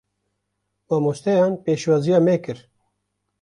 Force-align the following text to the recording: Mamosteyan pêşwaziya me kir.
Mamosteyan 0.87 1.53
pêşwaziya 1.67 2.19
me 2.25 2.35
kir. 2.43 2.59